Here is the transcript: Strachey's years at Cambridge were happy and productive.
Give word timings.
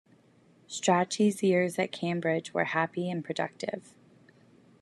Strachey's 0.67 1.43
years 1.43 1.77
at 1.77 1.91
Cambridge 1.91 2.55
were 2.55 2.63
happy 2.63 3.07
and 3.07 3.23
productive. 3.23 3.93